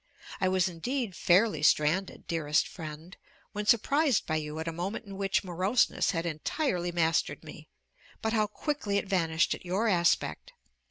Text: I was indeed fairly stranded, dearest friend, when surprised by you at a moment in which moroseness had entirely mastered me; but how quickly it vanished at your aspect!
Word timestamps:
I 0.39 0.47
was 0.49 0.67
indeed 0.67 1.15
fairly 1.15 1.61
stranded, 1.61 2.25
dearest 2.25 2.67
friend, 2.67 3.15
when 3.51 3.67
surprised 3.67 4.25
by 4.25 4.37
you 4.37 4.57
at 4.57 4.67
a 4.67 4.71
moment 4.73 5.05
in 5.05 5.15
which 5.15 5.43
moroseness 5.43 6.09
had 6.09 6.25
entirely 6.25 6.91
mastered 6.91 7.43
me; 7.43 7.69
but 8.19 8.33
how 8.33 8.47
quickly 8.47 8.97
it 8.97 9.07
vanished 9.07 9.53
at 9.53 9.63
your 9.63 9.87
aspect! 9.87 10.53